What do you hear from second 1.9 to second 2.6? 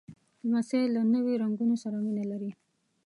مینه لري.